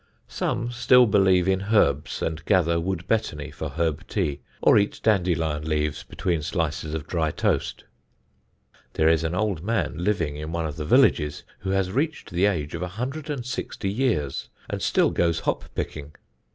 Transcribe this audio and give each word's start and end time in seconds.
Some 0.27 0.71
still 0.71 1.05
believe 1.05 1.47
in 1.47 1.65
herbs, 1.71 2.23
and 2.23 2.43
gather 2.45 2.79
wood 2.79 3.05
betony 3.07 3.51
for 3.51 3.69
herb 3.69 4.07
tea, 4.07 4.41
or 4.59 4.79
eat 4.79 4.99
dandelion 5.03 5.61
leaves 5.69 6.01
between 6.01 6.41
slices 6.41 6.95
of 6.95 7.05
dry 7.05 7.29
toast. 7.29 7.83
There 8.93 9.07
is 9.07 9.23
an 9.23 9.35
old 9.35 9.61
man 9.63 9.99
living 10.03 10.37
in 10.37 10.51
one 10.51 10.65
of 10.65 10.77
the 10.77 10.85
villages 10.85 11.43
who 11.59 11.69
has 11.69 11.91
reached 11.91 12.31
the 12.31 12.47
age 12.47 12.73
of 12.73 12.81
a 12.81 12.87
hundred 12.87 13.29
and 13.29 13.45
sixty 13.45 13.91
years, 13.91 14.49
and 14.67 14.81
still 14.81 15.11
goes 15.11 15.41
hop 15.41 15.65
picking. 15.75 16.15